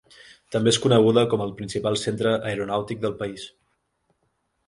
També 0.53 0.71
és 0.75 0.79
coneguda 0.85 1.23
com 1.33 1.43
el 1.45 1.51
principal 1.59 1.99
centre 2.05 2.33
aeronàutic 2.51 3.03
del 3.05 3.13
país. 3.23 3.47